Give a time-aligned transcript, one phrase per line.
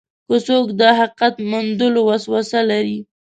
[0.27, 2.99] که څوک د حقیقت موندلو وسوسه لري.